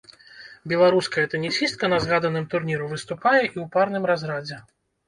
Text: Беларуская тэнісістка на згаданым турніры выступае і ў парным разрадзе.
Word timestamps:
Беларуская 0.71 1.25
тэнісістка 1.35 1.91
на 1.93 2.01
згаданым 2.07 2.45
турніры 2.55 2.91
выступае 2.95 3.39
і 3.47 3.55
ў 3.55 3.65
парным 3.79 4.03
разрадзе. 4.15 4.57